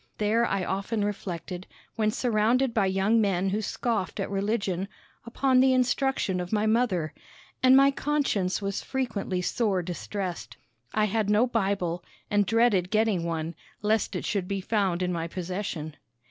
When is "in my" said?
15.03-15.27